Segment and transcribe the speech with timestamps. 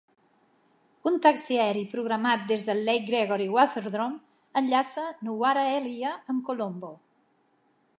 [1.09, 6.93] Un taxi aeri programat des del Lake Gregory Waterdrome enllaça Nuwara Eliya amb Colombo.